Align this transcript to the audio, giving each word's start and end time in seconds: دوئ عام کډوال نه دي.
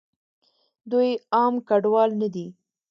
دوئ 0.89 1.09
عام 1.37 1.53
کډوال 1.67 2.09
نه 2.21 2.27
دي. 2.33 2.47